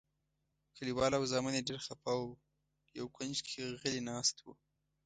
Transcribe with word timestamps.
کلیوال 0.75 1.11
او 1.17 1.23
زامن 1.31 1.53
یې 1.57 1.67
ډېر 1.69 1.79
خپه 1.87 2.09
او 2.17 2.23
یو 2.99 3.07
کونج 3.15 3.35
کې 3.47 3.61
غلي 3.79 4.01
ناست 4.09 4.35
وو. 4.39 4.53